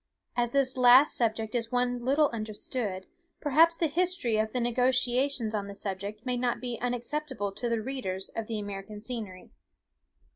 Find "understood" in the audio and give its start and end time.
2.33-3.05